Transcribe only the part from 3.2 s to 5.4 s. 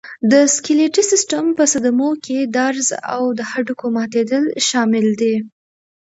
د هډوکو ماتېدل شامل دي.